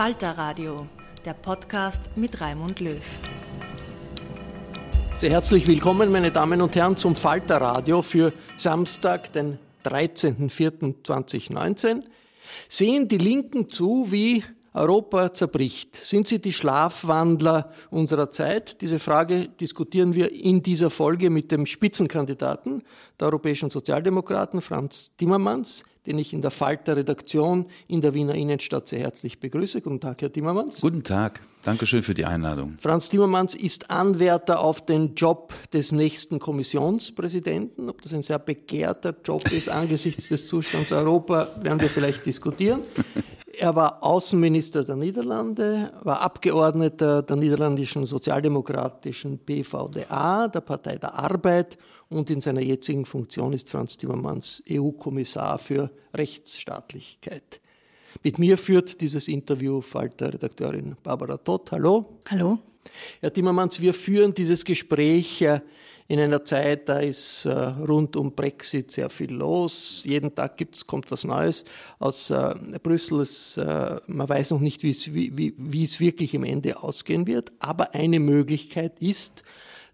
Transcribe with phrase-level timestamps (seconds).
[0.00, 0.86] Falter Radio,
[1.26, 3.02] der Podcast mit Raimund Löw.
[5.18, 12.04] Sehr herzlich willkommen, meine Damen und Herren, zum Falter Radio für Samstag, den 13.04.2019.
[12.66, 15.96] Sehen die Linken zu, wie Europa zerbricht?
[15.96, 18.80] Sind sie die Schlafwandler unserer Zeit?
[18.80, 22.84] Diese Frage diskutieren wir in dieser Folge mit dem Spitzenkandidaten
[23.20, 29.00] der Europäischen Sozialdemokraten, Franz Timmermans den ich in der Falter-Redaktion in der Wiener Innenstadt sehr
[29.00, 29.80] herzlich begrüße.
[29.80, 30.80] Guten Tag, Herr Timmermans.
[30.80, 31.40] Guten Tag.
[31.62, 32.76] Dankeschön für die Einladung.
[32.80, 37.90] Franz Timmermans ist Anwärter auf den Job des nächsten Kommissionspräsidenten.
[37.90, 42.82] Ob das ein sehr begehrter Job ist angesichts des Zustands Europa, werden wir vielleicht diskutieren.
[43.58, 51.76] Er war Außenminister der Niederlande, war Abgeordneter der niederländischen sozialdemokratischen PVDA, der Partei der Arbeit
[52.10, 57.60] und in seiner jetzigen Funktion ist Franz Timmermans EU-Kommissar für Rechtsstaatlichkeit.
[58.22, 61.70] Mit mir führt dieses Interview Falter-Redakteurin Barbara Todt.
[61.72, 62.18] Hallo.
[62.28, 62.58] Hallo.
[63.20, 65.60] Herr Timmermans, wir führen dieses Gespräch äh,
[66.08, 70.02] in einer Zeit, da ist äh, rund um Brexit sehr viel los.
[70.04, 71.64] Jeden Tag gibt's, kommt was Neues
[72.00, 73.22] aus äh, Brüssel.
[73.56, 77.52] Äh, man weiß noch nicht, wie es wirklich im Ende ausgehen wird.
[77.60, 79.44] Aber eine Möglichkeit ist,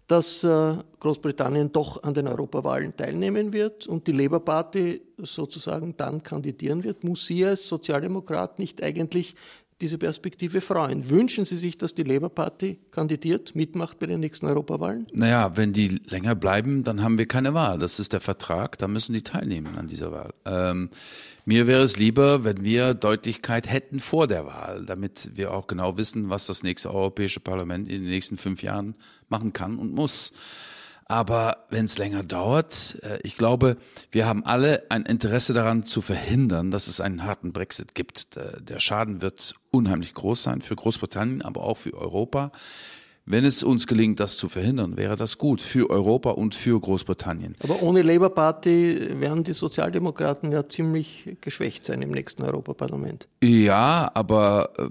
[0.07, 6.23] dass äh, Großbritannien doch an den Europawahlen teilnehmen wird und die Labour Party sozusagen dann
[6.23, 9.35] kandidieren wird, muss sie als Sozialdemokrat nicht eigentlich
[9.81, 11.09] diese Perspektive freuen.
[11.09, 15.07] Wünschen Sie sich, dass die Labour Party kandidiert, mitmacht bei den nächsten Europawahlen?
[15.13, 17.77] Naja, wenn die länger bleiben, dann haben wir keine Wahl.
[17.77, 20.33] Das ist der Vertrag, da müssen die teilnehmen an dieser Wahl.
[20.45, 20.89] Ähm,
[21.45, 25.97] mir wäre es lieber, wenn wir Deutlichkeit hätten vor der Wahl, damit wir auch genau
[25.97, 28.95] wissen, was das nächste Europäische Parlament in den nächsten fünf Jahren
[29.29, 30.33] machen kann und muss.
[31.09, 33.77] Aber wenn es länger dauert, äh, ich glaube,
[34.11, 38.35] wir haben alle ein Interesse daran zu verhindern, dass es einen harten Brexit gibt.
[38.35, 42.51] Der Schaden wird unheimlich groß sein für Großbritannien, aber auch für Europa.
[43.29, 47.55] Wenn es uns gelingt, das zu verhindern, wäre das gut für Europa und für Großbritannien.
[47.61, 53.27] Aber ohne Labour Party werden die Sozialdemokraten ja ziemlich geschwächt sein im nächsten Europaparlament.
[53.43, 54.89] Ja, aber äh,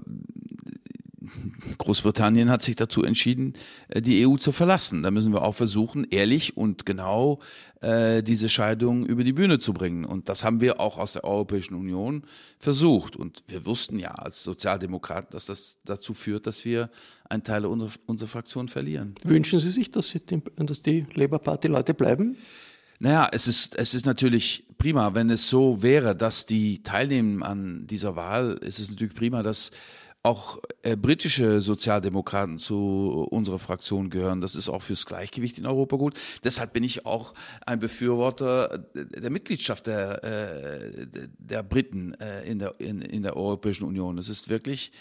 [1.77, 3.53] Großbritannien hat sich dazu entschieden,
[3.89, 5.03] äh, die EU zu verlassen.
[5.03, 7.39] Da müssen wir auch versuchen, ehrlich und genau
[7.81, 10.05] äh, diese Scheidung über die Bühne zu bringen.
[10.05, 12.23] Und das haben wir auch aus der Europäischen Union
[12.59, 13.15] versucht.
[13.15, 16.89] Und wir wussten ja als Sozialdemokraten, dass das dazu führt, dass wir
[17.29, 19.15] einen Teil unserer, unserer Fraktion verlieren.
[19.23, 20.21] Wünschen Sie sich, dass, Sie,
[20.55, 22.37] dass die Labour Party Leute bleiben?
[22.99, 27.85] Naja, es ist, es ist natürlich prima, wenn es so wäre, dass die teilnehmen an
[27.85, 28.59] dieser Wahl.
[28.65, 29.69] Es ist natürlich prima, dass
[30.27, 34.41] auch äh, britische Sozialdemokraten zu unserer Fraktion gehören.
[34.41, 36.19] Das ist auch fürs Gleichgewicht in Europa gut.
[36.43, 37.33] Deshalb bin ich auch
[37.65, 41.07] ein Befürworter der Mitgliedschaft der, äh,
[41.39, 44.17] der Briten äh, in, der, in, in der Europäischen Union.
[44.17, 44.91] Es ist wirklich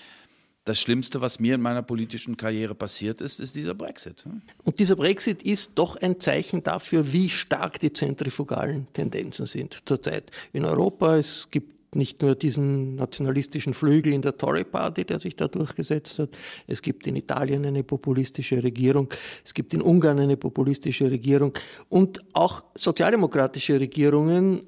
[0.64, 4.25] das Schlimmste, was mir in meiner politischen Karriere passiert ist, ist dieser Brexit.
[4.64, 10.31] Und dieser Brexit ist doch ein Zeichen dafür, wie stark die zentrifugalen Tendenzen sind zurzeit
[10.52, 11.17] in Europa.
[11.17, 16.19] Es gibt nicht nur diesen nationalistischen Flügel in der Tory Party, der sich da durchgesetzt
[16.19, 16.31] hat.
[16.66, 19.08] Es gibt in Italien eine populistische Regierung.
[19.44, 21.52] Es gibt in Ungarn eine populistische Regierung.
[21.88, 24.66] Und auch sozialdemokratische Regierungen,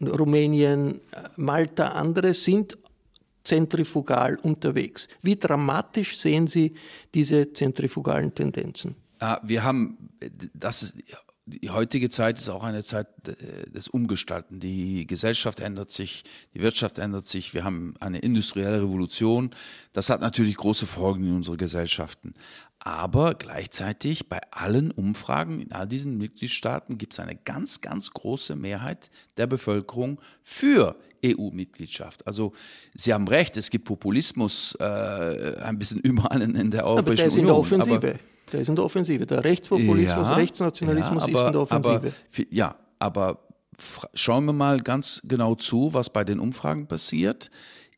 [0.00, 1.00] Rumänien,
[1.36, 2.78] Malta, andere sind
[3.44, 5.08] zentrifugal unterwegs.
[5.22, 6.74] Wie dramatisch sehen Sie
[7.14, 8.94] diese zentrifugalen Tendenzen?
[9.20, 9.98] Ah, wir haben,
[10.54, 10.94] das ist,
[11.48, 14.60] die heutige Zeit ist auch eine Zeit äh, des Umgestalten.
[14.60, 16.24] Die Gesellschaft ändert sich,
[16.54, 19.50] die Wirtschaft ändert sich, wir haben eine industrielle Revolution.
[19.92, 22.34] Das hat natürlich große Folgen in unsere Gesellschaften.
[22.80, 28.54] Aber gleichzeitig bei allen Umfragen in all diesen Mitgliedstaaten gibt es eine ganz, ganz große
[28.54, 32.26] Mehrheit der Bevölkerung für EU-Mitgliedschaft.
[32.26, 32.52] Also
[32.94, 37.56] Sie haben recht, es gibt Populismus äh, ein bisschen überall in, der Europäischen aber der
[37.56, 37.62] Union.
[37.62, 38.18] Ist in der Offensive.
[38.52, 39.26] Der ist in der Offensive.
[39.26, 41.96] Der Rechtspopulismus, ja, Rechtsnationalismus ja, aber, ist in der Offensive.
[41.96, 43.38] Aber, ja, aber
[44.14, 47.50] schauen wir mal ganz genau zu, was bei den Umfragen passiert.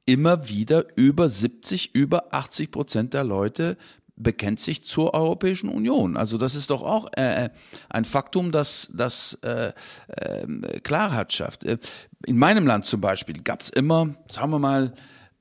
[0.06, 3.76] Immer wieder über 70, über 80 Prozent der Leute
[4.16, 6.16] bekennt sich zur Europäischen Union.
[6.16, 7.48] Also das ist doch auch äh, äh
[7.88, 9.72] ein Faktum, das, das äh,
[10.08, 11.64] äh, Klarheit schafft.
[11.64, 11.78] Äh,
[12.26, 14.92] in meinem Land zum Beispiel gab es immer, sagen wir mal,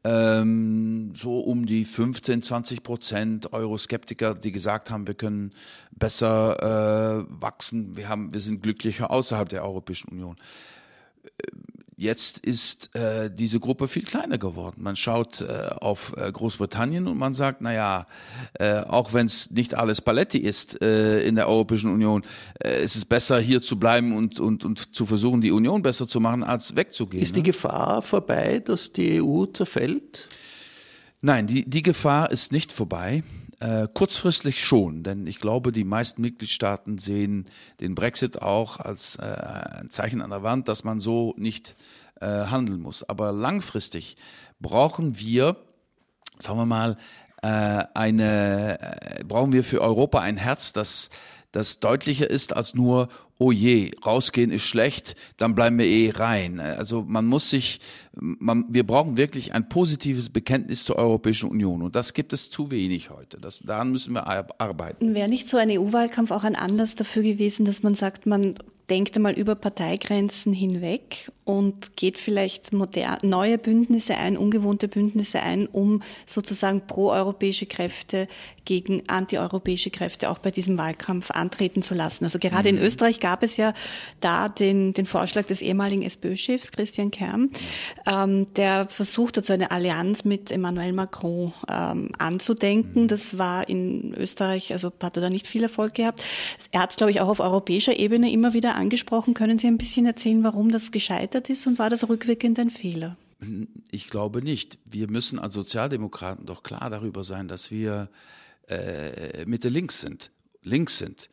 [0.03, 5.51] ähm, so um die 15, 20 Prozent Euroskeptiker, die gesagt haben, wir können
[5.91, 10.37] besser äh, wachsen, wir, haben, wir sind glücklicher außerhalb der Europäischen Union
[11.99, 14.81] Jetzt ist äh, diese Gruppe viel kleiner geworden.
[14.81, 18.07] Man schaut äh, auf äh, Großbritannien und man sagt, naja,
[18.53, 22.23] äh, auch wenn es nicht alles Paletti ist äh, in der Europäischen Union,
[22.63, 26.07] äh, ist es besser hier zu bleiben und, und, und zu versuchen, die Union besser
[26.07, 27.21] zu machen, als wegzugehen.
[27.21, 27.47] Ist die ne?
[27.47, 30.29] Gefahr vorbei, dass die EU zerfällt?
[31.19, 33.23] Nein, die, die Gefahr ist nicht vorbei.
[33.59, 37.49] Äh, kurzfristig schon, denn ich glaube, die meisten Mitgliedstaaten sehen
[37.81, 41.75] den Brexit auch als äh, ein Zeichen an der Wand, dass man so nicht
[42.21, 43.03] äh, handeln muss.
[43.03, 44.15] Aber langfristig
[44.61, 45.57] brauchen wir,
[46.37, 46.97] sagen wir mal,
[47.41, 51.09] äh, eine, äh, brauchen wir für Europa ein Herz, das
[51.51, 56.59] das deutlicher ist als nur, oh je, rausgehen ist schlecht, dann bleiben wir eh rein.
[56.59, 57.79] Also man muss sich,
[58.13, 62.69] man, wir brauchen wirklich ein positives Bekenntnis zur Europäischen Union und das gibt es zu
[62.69, 63.39] wenig heute.
[63.39, 65.15] Das, daran müssen wir arbeiten.
[65.15, 68.55] Wäre nicht so ein EU-Wahlkampf auch ein Anlass dafür gewesen, dass man sagt, man
[68.89, 75.67] denkt einmal über Parteigrenzen hinweg und geht vielleicht modern, neue Bündnisse ein, ungewohnte Bündnisse ein,
[75.67, 78.27] um sozusagen proeuropäische Kräfte
[78.69, 82.23] gegen antieuropäische Kräfte auch bei diesem Wahlkampf antreten zu lassen.
[82.23, 82.77] Also gerade mhm.
[82.77, 83.73] in Österreich gab es ja
[84.19, 87.49] da den, den Vorschlag des ehemaligen SPÖ-Chefs Christian Kern,
[88.05, 93.03] ähm, der versucht hat, so eine Allianz mit Emmanuel Macron ähm, anzudenken.
[93.03, 93.07] Mhm.
[93.07, 96.23] Das war in Österreich, also hat er da nicht viel Erfolg gehabt.
[96.69, 99.33] Er hat es, glaube ich, auch auf europäischer Ebene immer wieder angesprochen.
[99.33, 103.17] Können Sie ein bisschen erzählen, warum das gescheitert ist und war das rückwirkend ein Fehler?
[103.89, 104.77] Ich glaube nicht.
[104.85, 108.09] Wir müssen als Sozialdemokraten doch klar darüber sein, dass wir
[108.69, 110.31] äh, Mitte links sind,
[110.63, 111.29] links sind.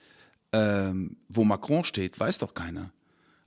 [0.53, 2.93] Ähm, wo Macron steht, weiß doch keiner.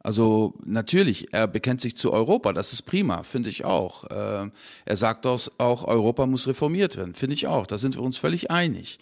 [0.01, 4.05] Also natürlich, er bekennt sich zu Europa, das ist prima, finde ich auch.
[4.05, 4.49] Äh,
[4.85, 7.67] er sagt auch, Europa muss reformiert werden, finde ich auch.
[7.67, 8.99] Da sind wir uns völlig einig.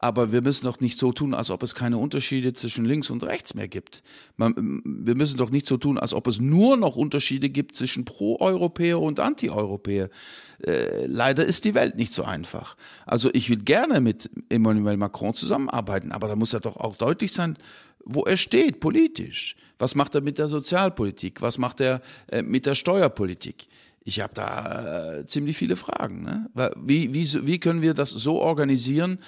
[0.00, 3.24] Aber wir müssen doch nicht so tun, als ob es keine Unterschiede zwischen links und
[3.24, 4.04] rechts mehr gibt.
[4.36, 8.04] Man, wir müssen doch nicht so tun, als ob es nur noch Unterschiede gibt zwischen
[8.04, 10.08] Pro-Europäer und Anti-Europäer.
[10.64, 12.76] Äh, leider ist die Welt nicht so einfach.
[13.06, 17.32] Also ich will gerne mit Emmanuel Macron zusammenarbeiten, aber da muss er doch auch deutlich
[17.32, 17.58] sein,
[18.04, 19.56] wo er steht politisch.
[19.80, 21.42] Was macht er mit der Sozialpolitik?
[21.42, 23.66] Was macht er äh, mit der Steuerpolitik?
[24.08, 26.22] Ich habe da äh, ziemlich viele Fragen.
[26.22, 26.50] Ne?
[26.76, 29.18] Wie, wie, wie können wir das so organisieren,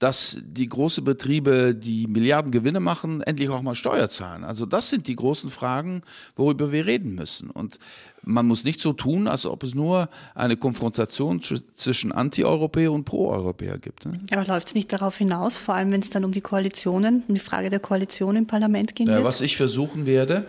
[0.00, 4.44] dass die großen Betriebe, die Milliarden Gewinne machen, endlich auch mal Steuer zahlen.
[4.44, 6.00] Also das sind die großen Fragen,
[6.36, 7.50] worüber wir reden müssen.
[7.50, 7.78] Und
[8.22, 13.76] man muss nicht so tun, als ob es nur eine Konfrontation zwischen Anti-Europäer und Pro-Europäer
[13.76, 14.06] gibt.
[14.06, 14.20] Ne?
[14.32, 17.34] Aber läuft es nicht darauf hinaus, vor allem wenn es dann um die Koalitionen, um
[17.34, 19.22] die Frage der Koalition im Parlament gehen wird?
[19.22, 20.46] was ich versuchen werde,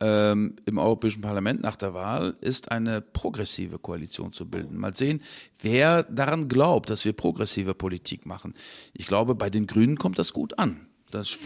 [0.00, 4.76] ähm, im Europäischen Parlament nach der Wahl ist eine progressive Koalition zu bilden.
[4.76, 5.22] Mal sehen,
[5.60, 8.54] wer daran glaubt, dass wir progressive Politik machen.
[8.92, 10.86] Ich glaube, bei den Grünen kommt das gut an.
[11.10, 11.36] Das,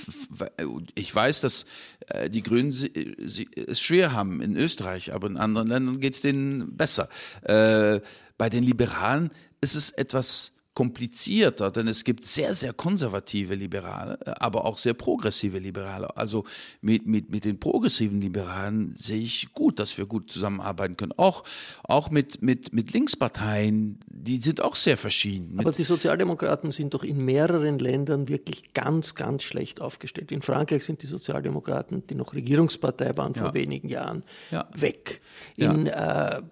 [0.95, 1.67] ich weiß, dass
[2.07, 6.75] äh, die Grünen es schwer haben in Österreich, aber in anderen Ländern geht es denen
[6.77, 7.09] besser.
[7.43, 8.01] Äh,
[8.39, 14.65] bei den Liberalen ist es etwas komplizierter, denn es gibt sehr, sehr konservative Liberale, aber
[14.65, 16.17] auch sehr progressive Liberale.
[16.17, 16.45] Also
[16.83, 21.11] mit, mit, mit den progressiven Liberalen sehe ich gut, dass wir gut zusammenarbeiten können.
[21.17, 21.43] Auch,
[21.83, 25.59] auch mit, mit, mit Linksparteien, die sind auch sehr verschieden.
[25.59, 30.31] Aber die Sozialdemokraten sind doch in mehreren Ländern wirklich ganz, ganz schlecht aufgestellt.
[30.31, 33.55] In Frankreich sind die Sozialdemokraten, die noch Regierungspartei waren vor ja.
[33.55, 34.69] wenigen Jahren, ja.
[34.77, 35.23] weg.
[35.57, 36.39] In, ja.
[36.39, 36.43] äh,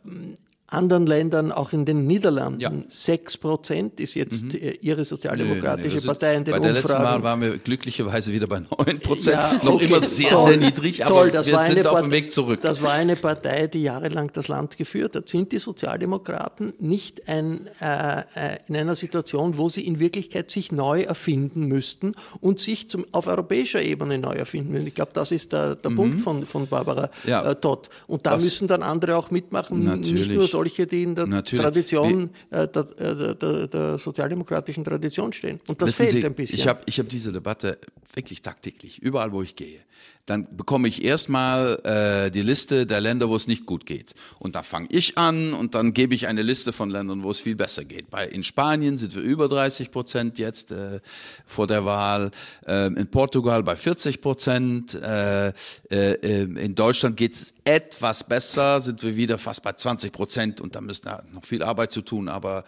[0.68, 2.72] anderen Ländern, auch in den Niederlanden, ja.
[2.88, 4.72] 6 Prozent ist jetzt mhm.
[4.80, 8.48] ihre sozialdemokratische nee, nee, Partei in den Bei der letzten Mal waren wir glücklicherweise wieder
[8.48, 11.86] bei 9 Prozent, ja, noch okay, immer sehr, toll, sehr niedrig, toll, aber wir sind
[11.86, 12.60] auf dem Weg zurück.
[12.62, 15.28] Das war eine Partei, die jahrelang das Land geführt hat.
[15.28, 20.72] Sind die Sozialdemokraten nicht ein, äh, äh, in einer Situation, wo sie in Wirklichkeit sich
[20.72, 24.88] neu erfinden müssten und sich zum, auf europäischer Ebene neu erfinden müssen?
[24.88, 25.96] Ich glaube, das ist der, der mhm.
[25.96, 27.42] Punkt von, von Barbara ja.
[27.50, 27.88] äh, Todd.
[28.08, 28.44] Und da Was?
[28.44, 30.28] müssen dann andere auch mitmachen, Natürlich.
[30.28, 31.64] nicht nur solche, die in der Natürlich.
[31.64, 35.60] Tradition, äh, der, äh, der, der, sozialdemokratischen Tradition stehen.
[35.68, 36.58] Und das Wissen fehlt Sie, ein bisschen.
[36.58, 37.78] Ich habe ich hab diese Debatte
[38.14, 39.80] wirklich tagtäglich, überall wo ich gehe
[40.26, 44.14] dann bekomme ich erstmal äh, die Liste der Länder, wo es nicht gut geht.
[44.40, 47.38] Und da fange ich an und dann gebe ich eine Liste von Ländern, wo es
[47.38, 48.10] viel besser geht.
[48.10, 51.00] Bei, in Spanien sind wir über 30 Prozent jetzt äh,
[51.46, 52.32] vor der Wahl,
[52.66, 55.52] äh, in Portugal bei 40 Prozent, äh,
[55.90, 60.74] äh, in Deutschland geht es etwas besser, sind wir wieder fast bei 20 Prozent und
[60.74, 62.64] da müssen wir noch viel Arbeit zu tun, aber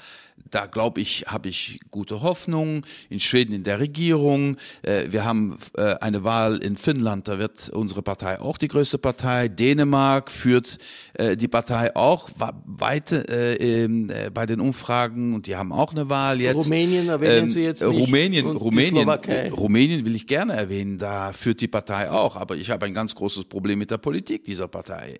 [0.51, 2.85] da glaube ich, habe ich gute Hoffnung.
[3.11, 7.69] In Schweden in der Regierung, äh, wir haben äh, eine Wahl in Finnland, da wird
[7.69, 9.49] unsere Partei auch die größte Partei.
[9.49, 10.79] Dänemark führt
[11.15, 12.31] äh, die Partei auch
[12.65, 16.67] weit äh, äh, bei den Umfragen und die haben auch eine Wahl jetzt.
[16.67, 18.01] Rumänien erwähnen ähm, Sie jetzt nicht.
[18.01, 19.09] Rumänien, Rumänien,
[19.53, 20.99] Rumänien will ich gerne erwähnen.
[20.99, 24.45] Da führt die Partei auch, aber ich habe ein ganz großes Problem mit der Politik
[24.45, 25.19] dieser Partei.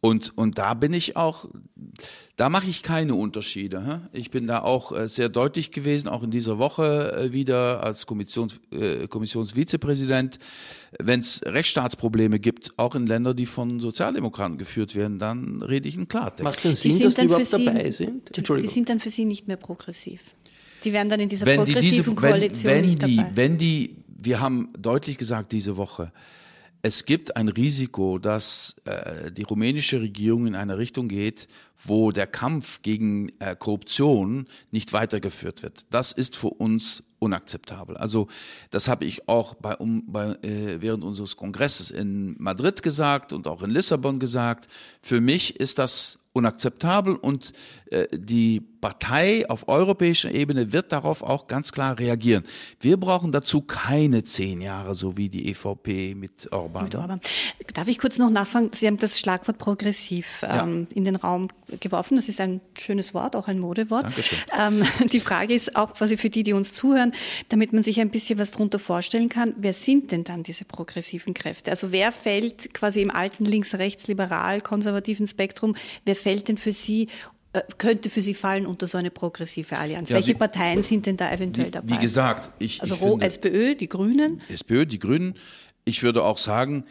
[0.00, 1.48] Und, und da bin ich auch,
[2.36, 4.02] da mache ich keine Unterschiede.
[4.12, 8.06] Ich bin da auch äh, sehr deutlich gewesen, auch in dieser Woche äh, wieder als
[8.06, 10.38] Kommissions, äh, Kommissionsvizepräsident.
[10.98, 15.96] Wenn es Rechtsstaatsprobleme gibt, auch in Ländern, die von Sozialdemokraten geführt werden, dann rede ich
[15.96, 16.44] in Klartext.
[16.44, 18.36] Macht denn Sinn, die dass die überhaupt Sie, dabei sind?
[18.36, 18.68] Entschuldigung.
[18.68, 20.20] Die sind dann für Sie nicht mehr progressiv.
[20.84, 23.30] Die werden dann in dieser wenn progressiven die diese, Koalition wenn, wenn nicht die, dabei.
[23.34, 26.12] Wenn die, wir haben deutlich gesagt diese Woche,
[26.86, 31.48] es gibt ein Risiko, dass äh, die rumänische Regierung in eine Richtung geht,
[31.84, 35.84] wo der Kampf gegen äh, Korruption nicht weitergeführt wird.
[35.90, 37.96] Das ist für uns unakzeptabel.
[37.96, 38.28] Also
[38.70, 43.48] das habe ich auch bei, um, bei, äh, während unseres Kongresses in Madrid gesagt und
[43.48, 44.68] auch in Lissabon gesagt.
[45.02, 47.52] Für mich ist das unakzeptabel und
[48.12, 52.44] die Partei auf europäischer Ebene wird darauf auch ganz klar reagieren.
[52.80, 56.84] Wir brauchen dazu keine zehn Jahre, so wie die EVP mit Orban.
[56.84, 57.20] Mit Orban.
[57.74, 58.70] Darf ich kurz noch nachfragen?
[58.72, 60.96] Sie haben das Schlagwort progressiv ähm, ja.
[60.96, 61.48] in den Raum
[61.80, 62.16] geworfen.
[62.16, 64.04] Das ist ein schönes Wort, auch ein Modewort.
[64.04, 64.38] Dankeschön.
[64.56, 67.12] Ähm, die Frage ist auch quasi für die, die uns zuhören,
[67.48, 71.34] damit man sich ein bisschen was darunter vorstellen kann, wer sind denn dann diese progressiven
[71.34, 71.70] Kräfte?
[71.70, 75.74] Also wer fällt quasi im alten links-rechts-liberal-konservativen Spektrum,
[76.04, 77.08] wer fällt denn für Sie äh,
[77.78, 80.10] könnte für Sie fallen unter so eine progressive Allianz?
[80.10, 81.94] Ja, Welche wie, Parteien sind denn da eventuell dabei?
[81.94, 82.80] Wie gesagt, ich.
[82.82, 84.40] Also ich finde, SPÖ, die Grünen?
[84.48, 85.34] SPÖ, die Grünen.
[85.84, 86.84] Ich würde auch sagen,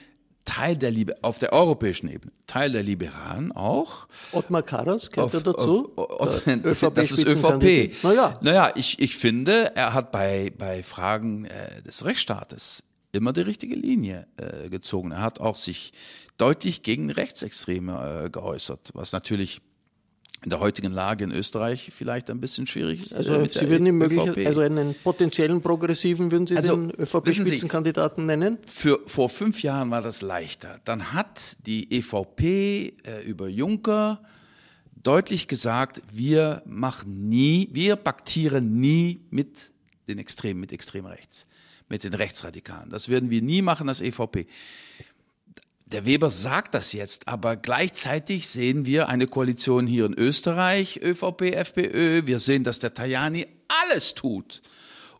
[0.45, 4.07] Teil der Liebe, auf der europäischen Ebene, Teil der Liberalen auch.
[4.31, 5.91] Ottmar Karas gehört er dazu?
[5.95, 8.03] Auf, auf, ÖVP das ist ÖVP.
[8.03, 13.41] Naja, naja ich, ich finde, er hat bei, bei Fragen äh, des Rechtsstaates immer die
[13.41, 15.11] richtige Linie äh, gezogen.
[15.11, 15.93] Er hat auch sich
[16.37, 19.61] deutlich gegen Rechtsextreme äh, geäußert, was natürlich
[20.45, 23.15] in der heutigen Lage in Österreich vielleicht ein bisschen schwierig ist.
[23.15, 28.59] Also äh, Sie würden möglich, also einen potenziellen Progressiven würden Sie also, den ÖVP-Spitzenkandidaten nennen?
[28.67, 30.79] Für, vor fünf Jahren war das leichter.
[30.85, 34.21] Dann hat die EVP äh, über Juncker
[35.01, 39.71] deutlich gesagt, wir machen nie, wir paktieren nie mit
[40.07, 41.47] den Extremen, mit extrem rechts,
[41.89, 42.91] mit den Rechtsradikalen.
[42.91, 44.45] Das werden wir nie machen als EVP
[45.85, 51.53] der Weber sagt das jetzt, aber gleichzeitig sehen wir eine Koalition hier in Österreich, ÖVP,
[51.53, 52.25] FPÖ.
[52.25, 54.63] Wir sehen, dass der Tajani alles tut,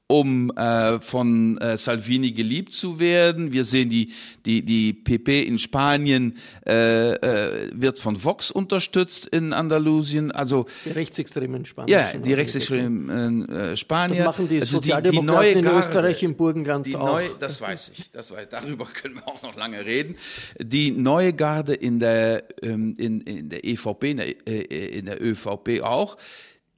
[0.08, 3.52] um äh, von äh, Salvini geliebt zu werden.
[3.54, 4.14] Wir sehen, die,
[4.46, 10.32] die, die PP in Spanien äh, äh, wird von Vox unterstützt in Andalusien.
[10.32, 11.90] Also, die Rechtsextremen in Spanien.
[11.92, 14.18] Ja, die Rechtsextremen äh, Spanier.
[14.18, 17.06] Das machen die also Sozialdemokraten die, die in Österreich, im Burgenland die auch.
[17.06, 18.12] Neue, das weiß ich.
[18.12, 20.18] Das weiß, darüber können wir auch noch lange reden.
[20.60, 25.20] Die neue Garde in der, ähm, in, in der EVP, in der, äh, in der
[25.20, 26.18] ÖVP auch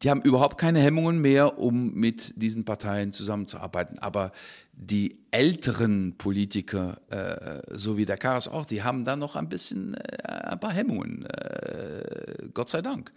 [0.04, 3.98] die haben überhaupt keine Hemmungen mehr, um mit diesen Parteien zusammenzuarbeiten.
[4.00, 4.32] Aber
[4.74, 9.96] die älteren Politiker, äh, so wie der Karas auch, die haben da noch ein bisschen
[9.96, 11.26] äh, ein paar Hemmungen.
[11.26, 13.12] Äh, Gott sei Dank.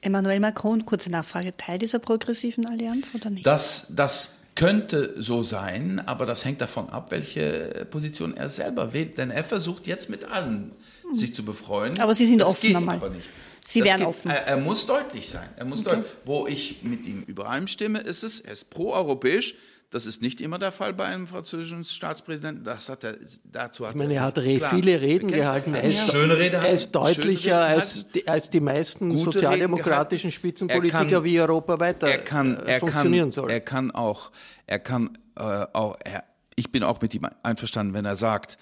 [0.00, 3.46] Emmanuel Macron, kurze Nachfrage, Teil dieser progressiven Allianz oder nicht?
[3.46, 9.18] Das, das könnte so sein, aber das hängt davon ab, welche Position er selber wählt.
[9.18, 10.72] Denn er versucht jetzt mit allen
[11.12, 12.00] sich zu befreuen.
[12.00, 12.96] Aber Sie sind das offen geht normal.
[12.96, 13.30] aber nicht.
[13.66, 14.30] Sie wären geht- offen.
[14.30, 15.48] Er, er muss deutlich sein.
[15.56, 16.06] Er muss deutlich.
[16.24, 19.54] Wo ich mit ihm übereinstimme, ist es, er ist proeuropäisch.
[19.90, 22.64] Das ist nicht immer der Fall bei einem französischen Staatspräsidenten.
[22.64, 25.74] Das hat er, dazu hat Ich meine, er hat re viele Reden gehalten.
[25.74, 30.32] Er ist, schöne Rede er ist deutlicher als die, als die meisten sozialdemokratischen.
[30.32, 33.50] Spitzenpolitiker, Er kann- wie Europa weiter er kann, äh, er funktionieren kann, soll.
[33.50, 34.32] Er kann auch,
[34.66, 35.42] er kann äh,
[35.72, 36.24] auch, er,
[36.56, 38.58] ich bin auch mit ihm einverstanden, wenn er sagt,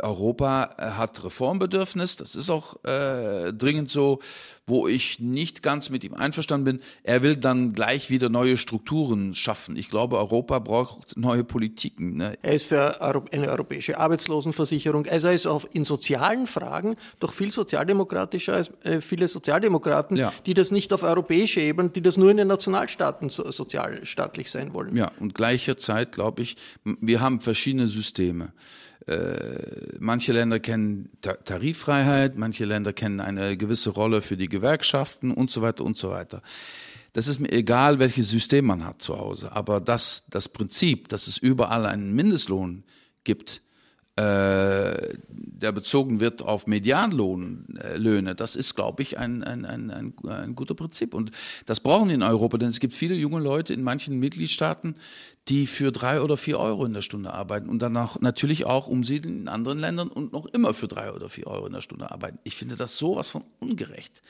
[0.00, 4.20] Europa äh, hat Reformbedürfnis, das ist auch äh, dringend so,
[4.68, 6.80] wo ich nicht ganz mit ihm einverstanden bin.
[7.04, 9.76] Er will dann gleich wieder neue Strukturen schaffen.
[9.76, 12.16] Ich glaube, Europa braucht neue Politiken.
[12.16, 12.32] Ne?
[12.42, 15.06] Er ist für eine europäische Arbeitslosenversicherung.
[15.06, 20.32] Also er ist auch in sozialen Fragen doch viel sozialdemokratischer als äh, viele Sozialdemokraten, Ja.
[20.46, 24.74] die das nicht auf europäischer Ebene, die das nur in den Nationalstaaten so, sozialstaatlich sein
[24.74, 24.96] wollen.
[24.96, 28.52] Ja, und gleicher Zeit glaube ich, wir haben verschiedene Systeme.
[29.06, 35.30] Äh, manche Länder kennen Ta Tariffreiheit, manche Länder kennen eine gewisse Rolle für die Gewerkschaften
[35.30, 36.42] und so weiter und so weiter.
[37.12, 41.28] Das ist mir egal, welches System man hat zu Hause, aber das, das Prinzip, dass
[41.28, 42.82] es überall einen Mindestlohn
[43.24, 43.62] gibt,
[44.16, 50.54] äh, der bezogen wird auf Medianlohnlöhne, das ist, glaube ich, ein, ein, ein, ein, ein
[50.54, 51.12] guter Prinzip.
[51.12, 51.32] Und
[51.66, 54.96] das brauchen wir in Europa, denn es gibt viele junge Leute in manchen Mitgliedstaaten,
[55.48, 59.42] die für drei oder vier Euro in der Stunde arbeiten und danach natürlich auch umsiedeln
[59.42, 62.38] in anderen Ländern und noch immer für drei oder vier Euro in der Stunde arbeiten.
[62.42, 64.22] Ich finde das sowas von ungerecht.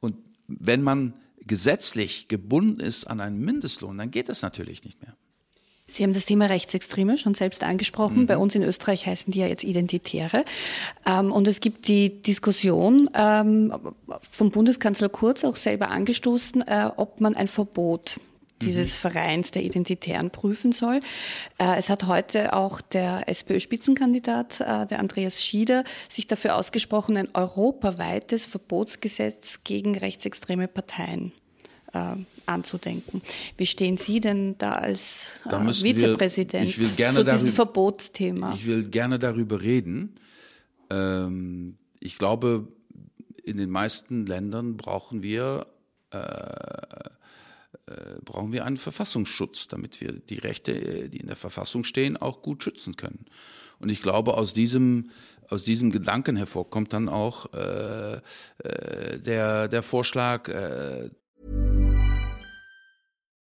[0.00, 0.16] Und
[0.48, 1.14] wenn man
[1.46, 5.16] gesetzlich gebunden ist an einen Mindestlohn, dann geht das natürlich nicht mehr.
[5.90, 8.22] Sie haben das Thema Rechtsextreme schon selbst angesprochen.
[8.22, 8.26] Mhm.
[8.26, 10.44] Bei uns in Österreich heißen die ja jetzt Identitäre.
[11.06, 13.72] Ähm, und es gibt die Diskussion ähm,
[14.30, 18.20] vom Bundeskanzler Kurz auch selber angestoßen, äh, ob man ein Verbot
[18.60, 19.10] dieses Mhm.
[19.10, 21.00] Vereins der Identitären prüfen soll.
[21.58, 27.28] Äh, es hat heute auch der SPÖ-Spitzenkandidat, äh, der Andreas Schieder, sich dafür ausgesprochen, ein
[27.34, 31.32] europaweites Verbotsgesetz gegen rechtsextreme Parteien
[32.46, 33.20] anzudenken.
[33.56, 37.38] Wie stehen Sie denn da als äh, Da wir- Vizepräsident ich will gerne zu diesem
[37.40, 38.54] darüber- Verbotsthema?
[38.54, 40.14] Ich will gerne darüber reden.
[40.90, 42.68] Ähm, ich glaube,
[43.44, 45.66] in den meisten Ländern brauchen wir,
[46.10, 46.18] äh,
[47.86, 52.16] äh, brauchen wir einen Verfassungsschutz, damit wir die Rechte, äh, die in der Verfassung stehen,
[52.16, 53.26] auch gut schützen können.
[53.78, 55.10] Und ich glaube, aus diesem,
[55.48, 58.16] aus diesem Gedanken hervor kommt dann auch äh,
[58.64, 61.10] äh, der, der Vorschlag, äh,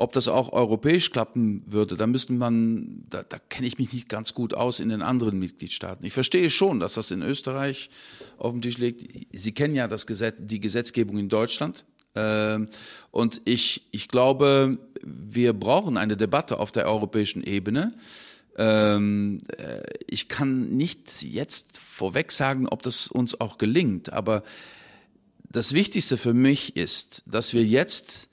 [0.00, 4.08] Ob das auch europäisch klappen würde, da müsste man, da, da kenne ich mich nicht
[4.08, 6.06] ganz gut aus in den anderen Mitgliedstaaten.
[6.06, 7.90] Ich verstehe schon, dass das in Österreich
[8.36, 9.26] auf dem Tisch liegt.
[9.36, 11.84] Sie kennen ja das Gesetz, die Gesetzgebung in Deutschland.
[12.14, 12.68] Ähm,
[13.10, 17.92] Und ich, ich glaube, wir brauchen eine Debatte auf der europäischen Ebene.
[18.56, 24.44] Ähm, äh, Ich kann nicht jetzt vorweg sagen, ob das uns auch gelingt, aber
[25.50, 28.28] das Wichtigste für mich ist, dass wir jetzt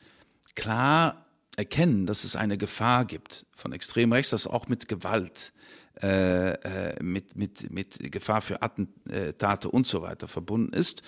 [0.54, 1.25] klar
[1.58, 5.54] erkennen, dass es eine Gefahr gibt von extrem rechts, das auch mit Gewalt,
[6.02, 11.02] äh, äh, mit, mit, mit Gefahr für Attentate und so weiter verbunden ist.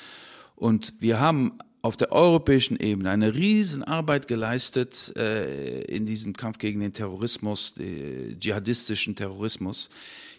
[0.55, 6.79] Und wir haben auf der europäischen Ebene eine Riesenarbeit geleistet äh, in diesem Kampf gegen
[6.79, 9.89] den Terrorismus, den dschihadistischen Terrorismus.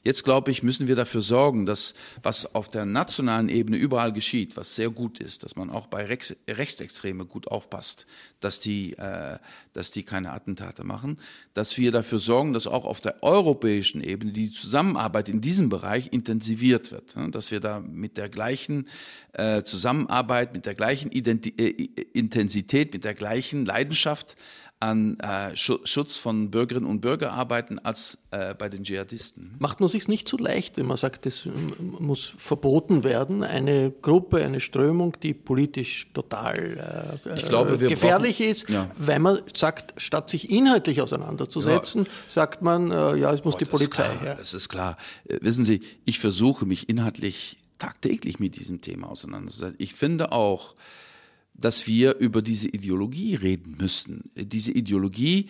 [0.03, 4.57] Jetzt glaube ich, müssen wir dafür sorgen, dass was auf der nationalen Ebene überall geschieht,
[4.57, 8.07] was sehr gut ist, dass man auch bei Rex Rechtsextreme gut aufpasst,
[8.41, 9.39] dass die, äh,
[9.73, 11.19] dass die keine Attentate machen,
[11.55, 16.13] dass wir dafür sorgen, dass auch auf der europäischen Ebene die Zusammenarbeit in diesem Bereich
[16.13, 17.31] intensiviert wird, ne?
[17.31, 18.89] dass wir da mit der gleichen
[19.33, 24.37] äh, Zusammenarbeit, mit der gleichen Identi äh, Intensität, mit der gleichen Leidenschaft
[24.81, 29.57] an äh, Schutz von Bürgerinnen und Bürgern arbeiten als äh, bei den Dschihadisten.
[29.59, 31.49] Macht man sich nicht zu so leicht, wenn man sagt, es
[31.81, 38.69] muss verboten werden, eine Gruppe, eine Strömung, die politisch total äh, glaube, gefährlich brauchen, ist,
[38.71, 38.88] ja.
[38.97, 42.11] weil man sagt, statt sich inhaltlich auseinanderzusetzen, ja.
[42.29, 44.37] sagt man, äh, ja, es muss oh, die Polizei her.
[44.37, 44.97] Das ist klar.
[45.27, 49.77] Äh, wissen Sie, ich versuche mich inhaltlich tagtäglich mit diesem Thema auseinanderzusetzen.
[49.79, 50.75] Ich finde auch,
[51.59, 54.31] dass wir über diese Ideologie reden müssen.
[54.37, 55.49] Diese Ideologie,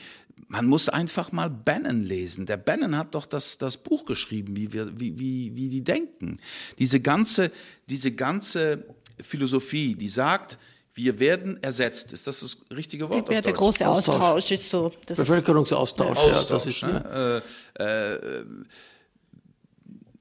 [0.49, 2.47] man muss einfach mal Bannon lesen.
[2.47, 6.39] Der Bannon hat doch das, das Buch geschrieben, wie, wir, wie, wie, wie die denken.
[6.79, 7.53] Diese ganze,
[7.89, 8.85] diese ganze
[9.21, 10.59] Philosophie, die sagt,
[10.95, 12.13] wir werden ersetzt.
[12.13, 13.29] Ist das das richtige Wort?
[13.29, 14.17] Der, der große Austausch.
[14.17, 14.93] Austausch, ist so.
[15.07, 16.19] Das Bevölkerungsaustausch.
[16.19, 17.43] Ja, Austausch, ja, ist, ne?
[17.79, 18.45] äh, äh,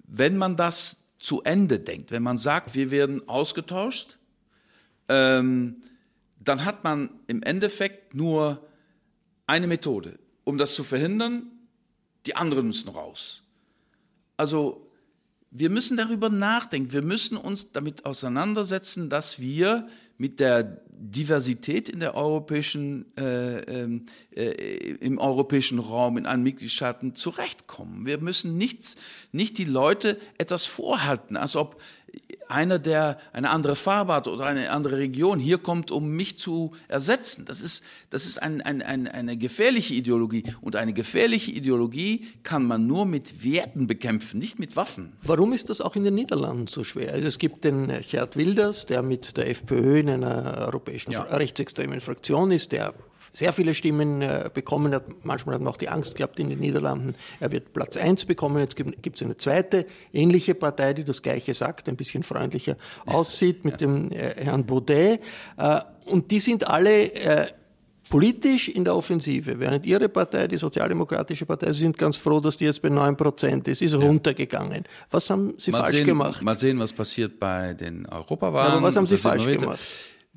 [0.04, 4.16] wenn man das zu Ende denkt, wenn man sagt, wir werden ausgetauscht,
[5.10, 5.84] ähm,
[6.39, 8.65] dann hat man im Endeffekt nur
[9.46, 10.20] eine Methode.
[10.43, 11.48] Um das zu verhindern,
[12.26, 13.43] die anderen müssen raus.
[14.38, 14.88] Also
[15.52, 22.00] wir müssen darüber nachdenken, wir müssen uns damit auseinandersetzen, dass wir mit der Diversität in
[22.00, 28.06] der europäischen, äh, ähm, äh, im europäischen Raum, in allen Mitgliedstaaten zurechtkommen.
[28.06, 28.96] Wir müssen nichts,
[29.32, 31.80] nicht die Leute etwas vorhalten, als ob
[32.49, 36.71] einer, der eine andere Farbe hat oder eine andere Region hier kommt, um mich zu
[36.88, 37.45] ersetzen.
[37.45, 40.43] Das ist, das ist ein, ein, ein, eine gefährliche Ideologie.
[40.62, 45.13] Und eine gefährliche Ideologie kann man nur mit Werten bekämpfen, nicht mit Waffen.
[45.21, 47.13] Warum ist das auch in den Niederlanden so schwer?
[47.13, 51.23] Also es gibt den Gerd Wilders, der mit der FPÖ in einer europäischen ja.
[51.23, 52.93] rechtsextremen Fraktion ist, der
[53.38, 55.04] sehr viele Stimmen äh, bekommen hat.
[55.23, 58.58] Manchmal hat man auch die Angst gehabt in den Niederlanden, er wird Platz 1 bekommen.
[58.58, 63.63] Jetzt gibt es eine zweite ähnliche Partei, die das Gleiche sagt, ein bisschen freundlicher aussieht
[63.63, 65.21] mit dem äh, Herrn Baudet.
[65.56, 67.47] Äh, und die sind alle äh,
[68.10, 72.58] politisch in der Offensive, während Ihre Partei, die Sozialdemokratische Partei, Sie sind ganz froh, dass
[72.58, 74.00] die jetzt bei 9 Prozent ist, ist ja.
[74.00, 74.84] runtergegangen.
[75.12, 76.41] Was haben Sie mal falsch sehen, gemacht?
[76.41, 78.71] Mal sehen, was passiert bei den Europawahlen.
[78.71, 79.80] Ja, aber was haben Sie falsch gemacht?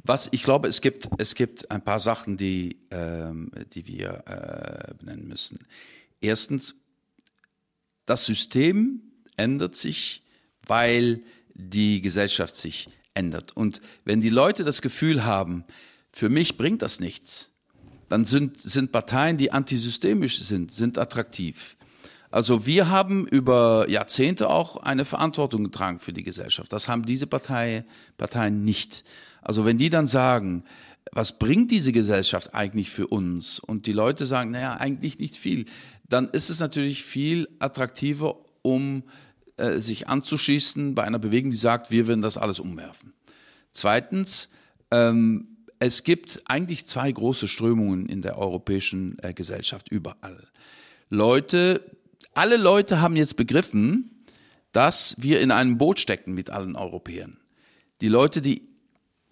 [0.03, 4.95] Was ich glaube, es gibt, es gibt ein paar Sachen, die, ähm, die wir äh,
[4.95, 5.59] benennen müssen.
[6.21, 6.75] Erstens,
[8.07, 9.03] das System
[9.37, 10.23] ändert sich,
[10.67, 11.23] weil
[11.55, 13.57] die Gesellschaft sich ändert.
[13.57, 15.65] Und wenn die Leute das Gefühl haben,
[16.13, 17.51] für mich bringt das nichts,
[18.09, 21.77] dann sind, sind Parteien, die antisystemisch sind, sind attraktiv.
[22.31, 26.73] Also wir haben über Jahrzehnte auch eine Verantwortung getragen für die Gesellschaft.
[26.73, 27.85] Das haben diese Partei,
[28.19, 29.05] Parteien nicht.
[29.43, 30.65] Also wenn die dann sagen,
[31.13, 33.59] was bringt diese Gesellschaft eigentlich für uns?
[33.59, 35.65] Und die Leute sagen, naja, eigentlich nicht viel.
[36.09, 39.03] Dann ist es natürlich viel attraktiver, um
[39.57, 43.13] äh, sich anzuschließen bei einer Bewegung, die sagt, wir werden das alles umwerfen.
[43.73, 44.51] Zweitens,
[44.91, 45.49] ähm,
[45.81, 50.47] es gibt eigentlich zwei große Strömungen in der europäischen äh, Gesellschaft überall.
[51.09, 51.85] Leute,
[52.35, 54.25] alle Leute haben jetzt begriffen,
[54.73, 57.39] dass wir in einem Boot stecken mit allen Europäern.
[58.01, 58.69] Die Leute, die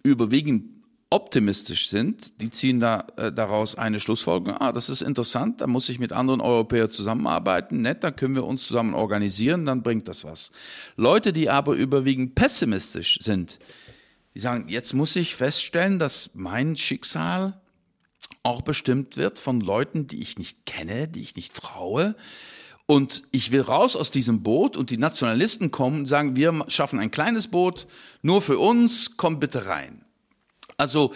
[0.03, 0.79] überwiegend
[1.11, 5.89] optimistisch sind, die ziehen da äh, daraus eine Schlussfolgerung, ah, das ist interessant, da muss
[5.89, 10.25] ich mit anderen Europäern zusammenarbeiten, nett, dann können wir uns zusammen organisieren, dann bringt das
[10.25, 10.51] was.
[10.97, 13.59] Leute, die aber überwiegend pessimistisch sind,
[14.35, 17.59] die sagen, jetzt muss ich feststellen, dass mein Schicksal
[18.43, 22.17] auch bestimmt wird von Leuten, die ich nicht kenne, die ich nicht traue,
[22.91, 26.99] und ich will raus aus diesem Boot und die Nationalisten kommen und sagen, wir schaffen
[26.99, 27.87] ein kleines Boot,
[28.23, 30.07] nur für uns, komm bitte rein.
[30.79, 31.13] Also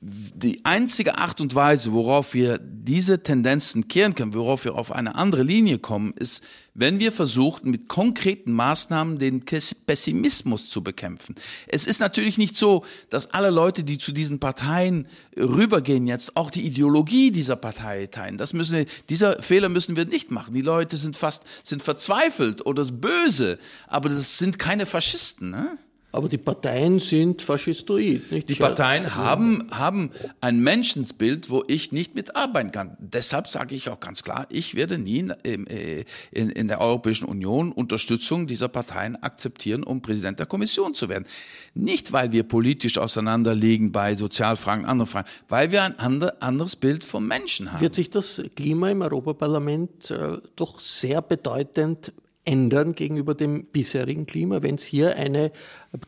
[0.00, 5.16] die einzige Art und Weise, worauf wir diese Tendenzen kehren können, worauf wir auf eine
[5.16, 11.34] andere Linie kommen, ist, wenn wir versuchen, mit konkreten Maßnahmen den Pessimismus zu bekämpfen.
[11.66, 16.50] Es ist natürlich nicht so, dass alle Leute, die zu diesen Parteien rübergehen jetzt, auch
[16.50, 18.38] die Ideologie dieser Partei teilen.
[18.38, 20.54] Das müssen wir, dieser Fehler müssen wir nicht machen.
[20.54, 23.58] Die Leute sind fast, sind verzweifelt oder böse,
[23.88, 25.50] aber das sind keine Faschisten.
[25.50, 25.76] Ne?
[26.10, 28.32] Aber die Parteien sind faschistoid.
[28.32, 28.48] Nicht?
[28.48, 32.96] Die Parteien haben, haben ein Menschensbild, wo ich nicht mitarbeiten kann.
[32.98, 37.26] Deshalb sage ich auch ganz klar, ich werde nie in, äh, in, in der Europäischen
[37.26, 41.26] Union Unterstützung dieser Parteien akzeptieren, um Präsident der Kommission zu werden.
[41.74, 47.26] Nicht, weil wir politisch auseinanderliegen bei Sozialfragen, anderen Fragen, weil wir ein anderes Bild vom
[47.26, 47.82] Menschen haben.
[47.82, 52.12] Wird sich das Klima im Europaparlament äh, doch sehr bedeutend
[52.48, 55.52] ändern gegenüber dem bisherigen Klima, wenn es hier eine,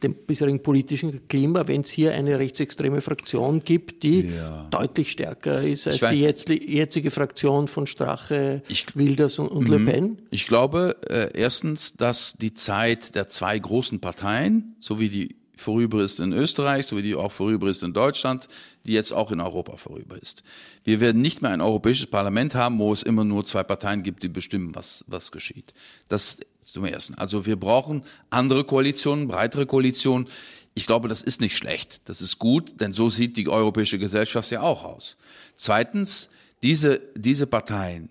[0.02, 4.66] dem bisherigen politischen Klima, wenn es hier eine rechtsextreme Fraktion gibt, die ja.
[4.70, 9.86] deutlich stärker ist als die jetzige Fraktion von Strache, ich, Wilders und, und Le mhm.
[9.86, 10.22] Pen?
[10.30, 16.02] Ich glaube äh, erstens, dass die Zeit der zwei großen Parteien, so wie die vorüber
[16.02, 18.48] ist in Österreich, so wie die auch vorüber ist in Deutschland,
[18.84, 20.42] die jetzt auch in Europa vorüber ist.
[20.84, 24.22] Wir werden nicht mehr ein europäisches Parlament haben, wo es immer nur zwei Parteien gibt,
[24.22, 25.74] die bestimmen, was, was geschieht.
[26.08, 26.38] Das
[26.72, 27.14] zum Ersten.
[27.14, 30.28] Also wir brauchen andere Koalitionen, breitere Koalitionen.
[30.74, 32.00] Ich glaube, das ist nicht schlecht.
[32.04, 35.16] Das ist gut, denn so sieht die europäische Gesellschaft ja auch aus.
[35.56, 36.30] Zweitens,
[36.62, 38.08] diese, diese Parteien,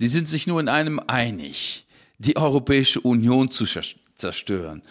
[0.00, 1.86] die sind sich nur in einem einig,
[2.18, 3.64] die Europäische Union zu
[4.16, 4.82] zerstören.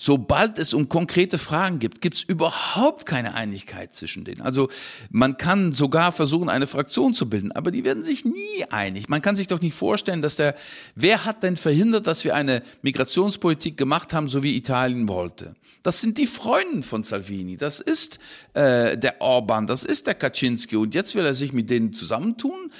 [0.00, 4.40] Sobald es um konkrete Fragen gibt, gibt es überhaupt keine Einigkeit zwischen denen.
[4.40, 4.68] Also
[5.10, 9.08] man kann sogar versuchen, eine Fraktion zu bilden, aber die werden sich nie einig.
[9.08, 10.54] Man kann sich doch nicht vorstellen, dass der,
[10.94, 15.56] wer hat denn verhindert, dass wir eine Migrationspolitik gemacht haben, so wie Italien wollte?
[15.82, 18.20] Das sind die Freunde von Salvini, das ist
[18.54, 22.70] äh, der Orban, das ist der Kaczynski und jetzt will er sich mit denen zusammentun.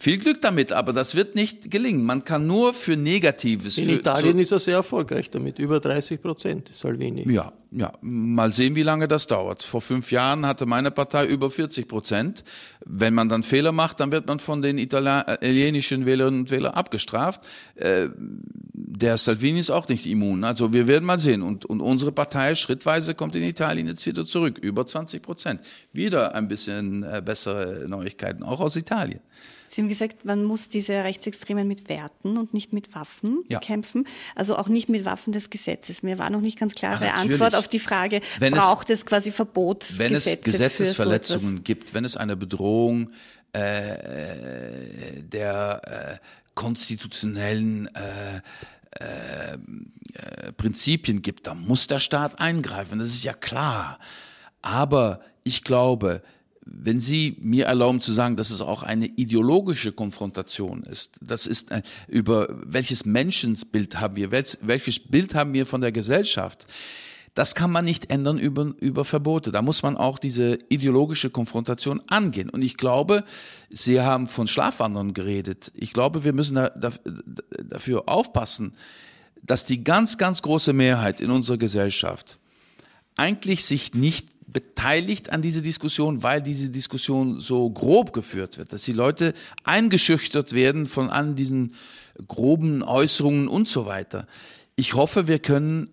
[0.00, 2.04] Viel Glück damit, aber das wird nicht gelingen.
[2.04, 3.78] Man kann nur für Negatives.
[3.78, 7.30] In für, Italien so, ist er sehr erfolgreich damit, über 30 Prozent, Salvini.
[7.32, 9.62] Ja, ja, mal sehen, wie lange das dauert.
[9.62, 12.44] Vor fünf Jahren hatte meine Partei über 40 Prozent.
[12.84, 17.42] Wenn man dann Fehler macht, dann wird man von den italienischen Wählerinnen und Wählern abgestraft.
[17.74, 20.44] Äh, der Salvini ist auch nicht immun.
[20.44, 21.42] Also wir werden mal sehen.
[21.42, 25.60] Und, und unsere Partei schrittweise kommt in Italien jetzt wieder zurück, über 20 Prozent.
[25.92, 29.20] Wieder ein bisschen äh, bessere Neuigkeiten, auch aus Italien.
[29.68, 33.58] Sie haben gesagt, man muss diese Rechtsextremen mit Werten und nicht mit Waffen ja.
[33.58, 34.06] bekämpfen.
[34.34, 36.02] Also auch nicht mit Waffen des Gesetzes.
[36.02, 39.06] Mir war noch nicht ganz klare ja, Antwort auf die Frage, wenn braucht es, es
[39.06, 43.10] quasi Verbotsgesetze Wenn es Gesetzesverletzungen so gibt, wenn es eine Bedrohung
[43.52, 48.40] äh, der äh, konstitutionellen äh,
[49.00, 52.98] äh, äh, Prinzipien gibt, dann muss der Staat eingreifen.
[52.98, 53.98] Das ist ja klar.
[54.62, 56.22] Aber ich glaube,
[56.64, 61.70] wenn Sie mir erlauben zu sagen, dass es auch eine ideologische Konfrontation ist, das ist
[61.70, 66.66] äh, über welches Menschensbild haben wir, welches Bild haben wir von der Gesellschaft,
[67.34, 69.52] das kann man nicht ändern über, über Verbote.
[69.52, 72.50] Da muss man auch diese ideologische Konfrontation angehen.
[72.50, 73.24] Und ich glaube,
[73.70, 75.70] Sie haben von Schlafwandern geredet.
[75.74, 76.90] Ich glaube, wir müssen da, da,
[77.62, 78.74] dafür aufpassen,
[79.42, 82.38] dass die ganz, ganz große Mehrheit in unserer Gesellschaft
[83.16, 88.82] eigentlich sich nicht beteiligt an dieser Diskussion, weil diese Diskussion so grob geführt wird, dass
[88.82, 91.74] die Leute eingeschüchtert werden von all diesen
[92.26, 94.26] groben Äußerungen und so weiter.
[94.74, 95.90] Ich hoffe, wir können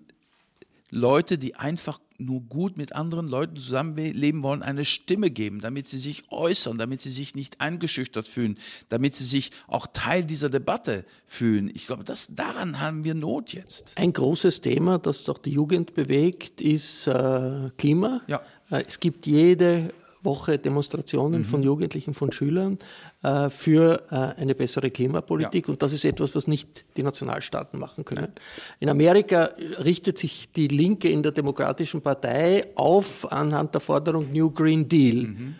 [0.91, 5.97] Leute, die einfach nur gut mit anderen Leuten zusammenleben wollen, eine Stimme geben, damit sie
[5.97, 8.57] sich äußern, damit sie sich nicht eingeschüchtert fühlen,
[8.89, 11.69] damit sie sich auch Teil dieser Debatte fühlen.
[11.73, 13.97] Ich glaube, das, daran haben wir Not jetzt.
[13.97, 18.21] Ein großes Thema, das doch die Jugend bewegt, ist äh, Klima.
[18.27, 18.41] Ja.
[18.69, 19.89] Äh, es gibt jede
[20.25, 21.45] Woche Demonstrationen mhm.
[21.45, 22.77] von Jugendlichen, von Schülern
[23.23, 25.67] äh, für äh, eine bessere Klimapolitik.
[25.67, 25.73] Ja.
[25.73, 28.21] Und das ist etwas, was nicht die Nationalstaaten machen können.
[28.21, 28.33] Nein.
[28.79, 29.51] In Amerika
[29.83, 35.27] richtet sich die Linke in der Demokratischen Partei auf anhand der Forderung New Green Deal.
[35.27, 35.55] Mhm.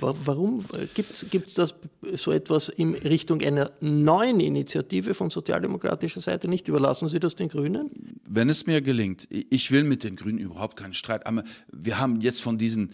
[0.00, 1.74] Warum gibt es das
[2.14, 6.68] so etwas in Richtung einer neuen Initiative von sozialdemokratischer Seite nicht?
[6.68, 7.90] Überlassen Sie das den Grünen?
[8.26, 12.20] Wenn es mir gelingt, ich will mit den Grünen überhaupt keinen Streit, aber wir haben
[12.20, 12.92] jetzt von diesen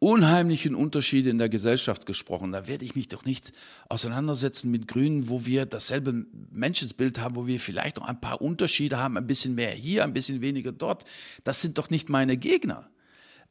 [0.00, 2.52] unheimlichen Unterschiede in der Gesellschaft gesprochen.
[2.52, 3.52] Da werde ich mich doch nicht
[3.88, 8.98] auseinandersetzen mit Grünen, wo wir dasselbe Menschensbild haben, wo wir vielleicht noch ein paar Unterschiede
[8.98, 11.04] haben, ein bisschen mehr hier, ein bisschen weniger dort.
[11.44, 12.88] Das sind doch nicht meine Gegner.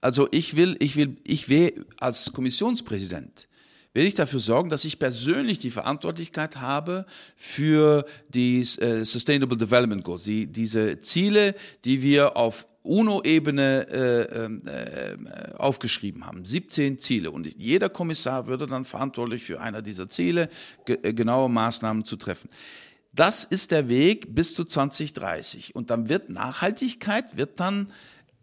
[0.02, 3.49] Also ich will, ich will, ich will als Kommissionspräsident
[3.94, 10.04] will ich dafür sorgen, dass ich persönlich die Verantwortlichkeit habe für die äh, Sustainable Development
[10.04, 16.46] Goals, die, diese Ziele, die wir auf UNO-Ebene äh, ähm, äh, aufgeschrieben haben.
[16.46, 17.32] 17 Ziele.
[17.32, 20.50] Und jeder Kommissar würde dann verantwortlich für einer dieser Ziele
[20.86, 22.50] ge äh, genaue Maßnahmen zu treffen.
[23.14, 25.76] Das ist der Weg bis zu 2030.
[25.76, 27.92] Und dann wird Nachhaltigkeit, wird dann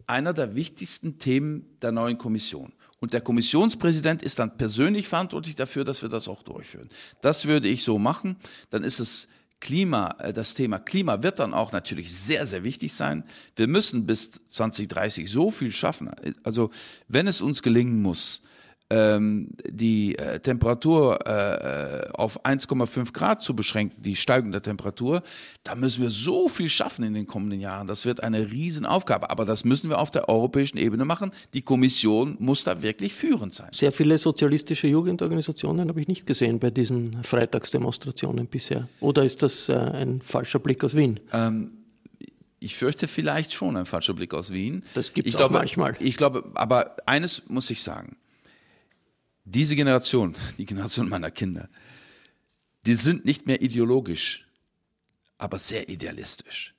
[0.07, 2.73] einer der wichtigsten Themen der neuen Kommission.
[2.99, 6.89] Und der Kommissionspräsident ist dann persönlich verantwortlich dafür, dass wir das auch durchführen.
[7.21, 8.37] Das würde ich so machen.
[8.71, 9.29] Dann ist es
[9.61, 13.25] Klima, äh, das Thema Klima wird dann auch natürlich sehr, sehr wichtig sein.
[13.55, 16.11] Wir müssen bis 2030 so viel schaffen.
[16.43, 16.71] Also
[17.09, 18.43] wenn es uns gelingen muss,
[18.89, 25.23] die äh, Temperatur äh, auf 1,5 Grad zu beschränken, die Steigung der Temperatur,
[25.65, 27.89] da müssen wir so viel schaffen in den kommenden Jahren.
[27.89, 29.31] Das wird eine Riesenaufgabe.
[29.31, 31.33] Aber das müssen wir auf der europäischen Ebene machen.
[31.53, 33.71] Die Kommission muss da wirklich führend sein.
[33.73, 38.89] Sehr viele sozialistische Jugendorganisationen habe ich nicht gesehen bei diesen Freitagsdemonstrationen bisher.
[39.01, 41.19] Oder ist das äh, ein falscher Blick aus Wien?
[41.33, 41.73] Ähm,
[42.61, 44.85] ich fürchte vielleicht schon ein falscher Blick aus Wien.
[44.95, 45.97] Das gibt es manchmal.
[45.99, 48.17] Ich glaube, aber eines muss ich sagen
[49.47, 51.69] diese Generation, die Generation meiner Kinder,
[52.85, 54.47] die sind nicht mehr ideologisch,
[55.39, 56.75] aber sehr idealistisch.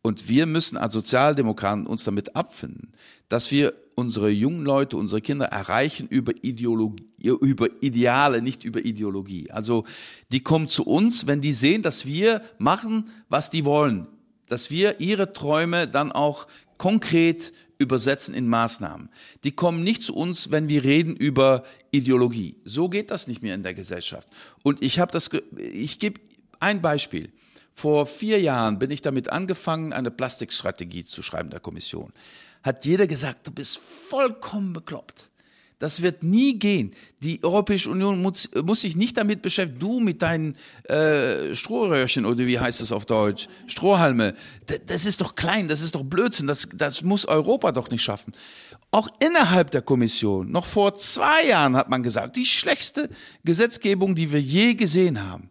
[0.00, 2.92] Und wir müssen als Sozialdemokraten uns damit abfinden,
[3.28, 9.50] dass wir unsere jungen Leute, unsere Kinder erreichen über Ideologie, über Ideale, nicht über Ideologie.
[9.50, 9.84] Also
[10.30, 14.06] die kommen zu uns, wenn die sehen, dass wir machen, was die wollen,
[14.48, 16.46] dass wir ihre Träume dann auch
[16.76, 17.52] konkret
[17.84, 19.08] übersetzen in Maßnahmen.
[19.44, 22.56] Die kommen nicht zu uns, wenn wir reden über Ideologie.
[22.64, 24.28] So geht das nicht mehr in der Gesellschaft.
[24.62, 26.20] Und ich habe das, ich gebe
[26.58, 27.30] ein Beispiel.
[27.74, 32.12] Vor vier Jahren bin ich damit angefangen, eine Plastikstrategie zu schreiben der Kommission.
[32.62, 35.28] Hat jeder gesagt, du bist vollkommen bekloppt.
[35.78, 36.94] Das wird nie gehen.
[37.20, 42.46] Die Europäische Union muss, muss sich nicht damit beschäftigen, du mit deinen äh, Strohröhrchen oder
[42.46, 44.34] wie heißt das auf Deutsch, Strohhalme,
[44.86, 48.32] das ist doch klein, das ist doch Blödsinn, das, das muss Europa doch nicht schaffen.
[48.92, 53.10] Auch innerhalb der Kommission, noch vor zwei Jahren hat man gesagt, die schlechteste
[53.44, 55.50] Gesetzgebung, die wir je gesehen haben.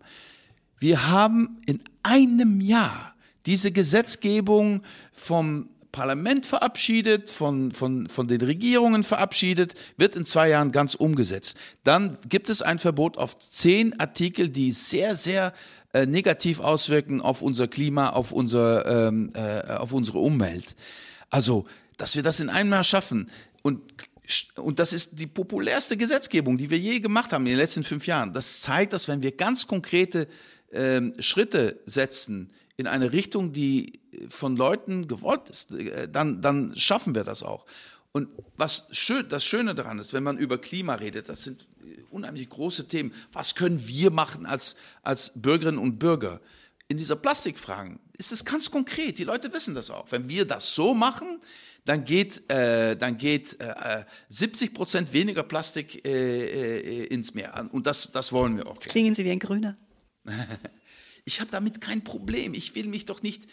[0.79, 3.13] Wir haben in einem Jahr
[3.45, 10.71] diese Gesetzgebung vom Parlament verabschiedet, von, von, von den Regierungen verabschiedet, wird in zwei Jahren
[10.73, 11.55] ganz umgesetzt.
[11.83, 15.53] Dann gibt es ein Verbot auf zehn Artikel, die sehr, sehr
[15.93, 20.75] äh, negativ auswirken auf unser Klima, auf, unser, ähm, äh, auf unsere Umwelt.
[21.29, 21.65] Also,
[21.97, 23.29] dass wir das in einem Jahr schaffen
[23.61, 23.79] und
[24.55, 28.07] und das ist die populärste Gesetzgebung, die wir je gemacht haben in den letzten fünf
[28.07, 28.31] Jahren.
[28.31, 30.29] Das zeigt, dass wenn wir ganz konkrete
[30.73, 37.15] ähm, Schritte setzen in eine Richtung, die von Leuten gewollt ist, äh, dann, dann schaffen
[37.15, 37.65] wir das auch.
[38.11, 41.67] Und was schön, das Schöne daran ist, wenn man über Klima redet, das sind
[42.11, 43.11] unheimlich große Themen.
[43.31, 46.39] Was können wir machen als, als Bürgerinnen und Bürger?
[46.87, 49.17] In dieser Plastikfragen ist es ganz konkret.
[49.17, 50.11] Die Leute wissen das auch.
[50.11, 51.39] Wenn wir das so machen,
[51.85, 57.67] dann geht, äh, dann geht äh, 70 Prozent weniger Plastik äh, äh, ins Meer.
[57.71, 58.75] Und das, das wollen wir auch.
[58.75, 59.75] Jetzt klingen Sie wie ein Grüner.
[61.25, 62.53] ich habe damit kein Problem.
[62.53, 63.43] Ich will mich doch nicht.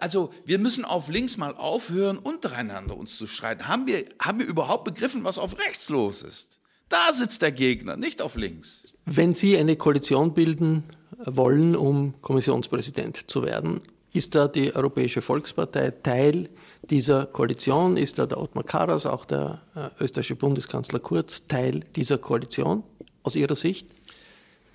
[0.00, 3.68] Also wir müssen auf links mal aufhören, untereinander uns zu streiten.
[3.68, 6.58] Haben wir, haben wir überhaupt begriffen, was auf rechts los ist?
[6.88, 8.88] Da sitzt der Gegner, nicht auf links.
[9.04, 10.84] Wenn Sie eine Koalition bilden
[11.18, 13.80] wollen, um Kommissionspräsident zu werden,
[14.12, 16.48] ist da die Europäische Volkspartei Teil
[16.88, 17.96] dieser Koalition?
[17.96, 22.84] Ist da der Ottmar Karas, auch der äh, österreichische Bundeskanzler Kurz, Teil dieser Koalition
[23.22, 23.88] aus Ihrer Sicht?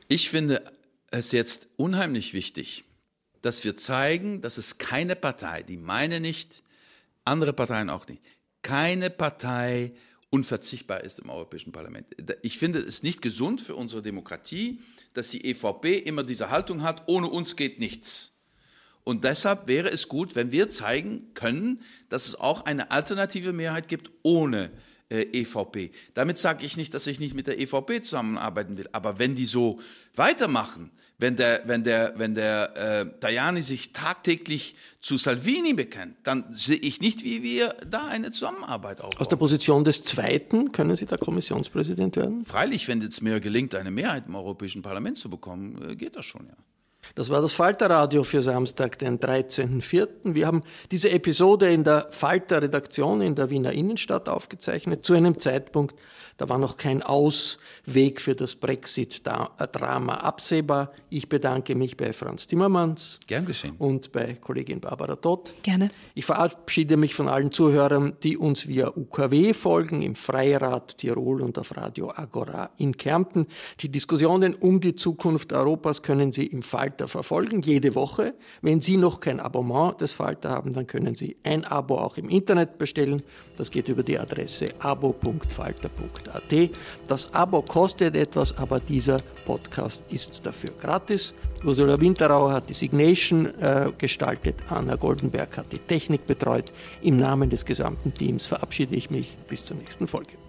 [0.07, 0.61] Ich finde
[1.11, 2.83] es jetzt unheimlich wichtig,
[3.41, 6.63] dass wir zeigen, dass es keine Partei, die meine nicht,
[7.25, 8.21] andere Parteien auch nicht,
[8.61, 9.93] keine Partei
[10.29, 12.07] unverzichtbar ist im Europäischen Parlament.
[12.41, 14.81] Ich finde es nicht gesund für unsere Demokratie,
[15.13, 18.33] dass die EVP immer diese Haltung hat, ohne uns geht nichts.
[19.03, 23.87] Und deshalb wäre es gut, wenn wir zeigen können, dass es auch eine alternative Mehrheit
[23.87, 24.71] gibt ohne
[25.09, 25.91] äh, EVP.
[26.13, 29.45] Damit sage ich nicht, dass ich nicht mit der EVP zusammenarbeiten will, aber wenn die
[29.45, 29.79] so
[30.15, 36.45] weitermachen, wenn der, wenn der, wenn der äh, Tajani sich tagtäglich zu Salvini bekennt, dann
[36.51, 39.21] sehe ich nicht, wie wir da eine Zusammenarbeit aufbauen.
[39.21, 42.45] Aus der Position des Zweiten können Sie da Kommissionspräsident werden?
[42.45, 46.25] Freilich, wenn es mir gelingt, eine Mehrheit im Europäischen Parlament zu bekommen, äh, geht das
[46.25, 46.55] schon, ja.
[47.15, 50.07] Das war das Falter-Radio für Samstag, den 13.04.
[50.23, 55.95] Wir haben diese Episode in der Falter-Redaktion in der Wiener Innenstadt aufgezeichnet, zu einem Zeitpunkt,
[56.39, 60.93] da war noch kein Ausweg für das Brexit-Drama absehbar.
[61.09, 63.19] Ich bedanke mich bei Franz Timmermans.
[63.27, 63.75] Gern geschehen.
[63.77, 65.53] Und bei Kollegin Barbara Todt.
[65.63, 65.89] Gerne.
[66.15, 71.59] Ich verabschiede mich von allen Zuhörern, die uns via UKW folgen, im Freirad Tirol und
[71.59, 73.47] auf Radio Agora in Kärnten.
[73.81, 78.33] Die Diskussionen um die Zukunft Europas können Sie im Falter verfolgen, jede Woche.
[78.61, 82.29] Wenn Sie noch kein Abonnement des Falter haben, dann können Sie ein Abo auch im
[82.29, 83.21] Internet bestellen.
[83.57, 86.69] Das geht über die Adresse abo.falter.at.
[87.07, 91.33] Das Abo kostet etwas, aber dieser Podcast ist dafür gratis.
[91.63, 96.71] Ursula Winterauer hat die Signation äh, gestaltet, Anna Goldenberg hat die Technik betreut.
[97.01, 100.48] Im Namen des gesamten Teams verabschiede ich mich bis zur nächsten Folge.